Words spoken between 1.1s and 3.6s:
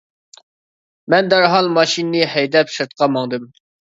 مەن دەرھال ماشىنىنى ھەيدەپ سىرتقا ماڭدىم.